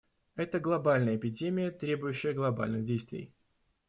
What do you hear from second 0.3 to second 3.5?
Это глобальная эпидемия, требующая глобальных действий.